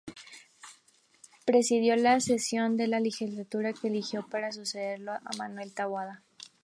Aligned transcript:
Presidió 1.45 1.95
la 1.95 2.19
sesión 2.21 2.75
de 2.75 2.87
la 2.87 2.99
legislatura 2.99 3.71
que 3.71 3.89
eligió 3.89 4.25
para 4.31 4.51
sucederlo 4.51 5.11
a 5.11 5.29
Manuel 5.37 5.75
Taboada. 5.75 6.23